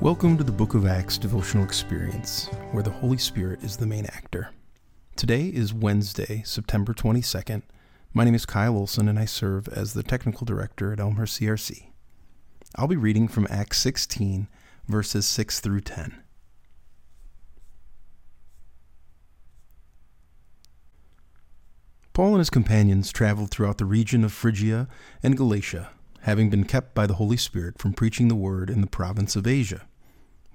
[0.00, 4.06] Welcome to the Book of Acts devotional experience, where the Holy Spirit is the main
[4.06, 4.48] actor.
[5.14, 7.60] Today is Wednesday, September 22nd.
[8.14, 11.88] My name is Kyle Olson, and I serve as the technical director at Elmhurst CRC.
[12.76, 14.48] I'll be reading from Acts 16,
[14.88, 16.22] verses 6 through 10.
[22.14, 24.88] Paul and his companions traveled throughout the region of Phrygia
[25.22, 25.90] and Galatia,
[26.22, 29.46] having been kept by the Holy Spirit from preaching the word in the province of
[29.46, 29.86] Asia.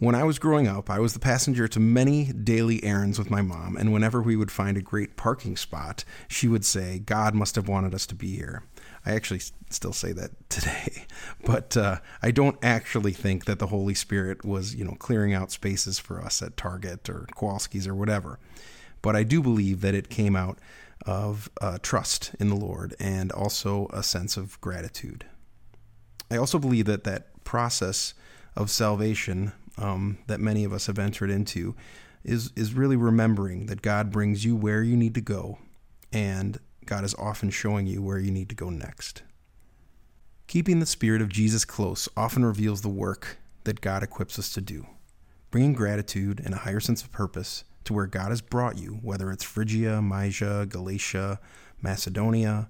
[0.00, 3.42] When I was growing up, I was the passenger to many daily errands with my
[3.42, 7.54] mom, and whenever we would find a great parking spot, she would say, God must
[7.54, 8.64] have wanted us to be here.
[9.06, 11.06] I actually still say that today,
[11.44, 15.52] but uh, I don't actually think that the Holy Spirit was, you know, clearing out
[15.52, 18.40] spaces for us at Target or Kowalski's or whatever.
[19.00, 20.58] But I do believe that it came out
[21.06, 25.24] of uh, trust in the Lord and also a sense of gratitude.
[26.32, 28.14] I also believe that that process
[28.56, 31.74] of salvation um, that many of us have entered into
[32.24, 35.58] is is really remembering that God brings you where you need to go,
[36.12, 39.22] and God is often showing you where you need to go next.
[40.46, 44.60] Keeping the Spirit of Jesus close often reveals the work that God equips us to
[44.60, 44.86] do,
[45.50, 49.30] bringing gratitude and a higher sense of purpose to where God has brought you, whether
[49.30, 51.38] it's Phrygia, Mysia, Galatia,
[51.82, 52.68] Macedonia,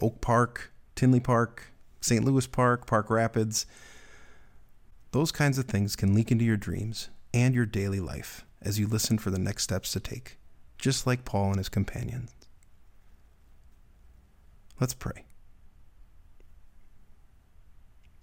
[0.00, 2.24] Oak Park, Tinley Park, St.
[2.24, 3.66] Louis Park, Park Rapids.
[5.12, 8.86] Those kinds of things can leak into your dreams and your daily life as you
[8.86, 10.38] listen for the next steps to take,
[10.78, 12.30] just like Paul and his companions.
[14.78, 15.24] Let's pray.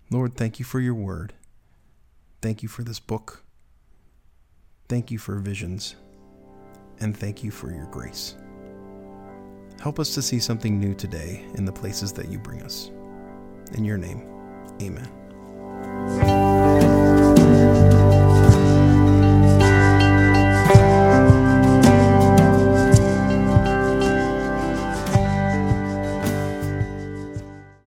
[0.09, 1.33] Lord, thank you for your word.
[2.41, 3.43] Thank you for this book.
[4.87, 5.95] Thank you for visions.
[6.99, 8.35] And thank you for your grace.
[9.81, 12.89] Help us to see something new today in the places that you bring us.
[13.73, 14.23] In your name,
[14.81, 15.26] amen.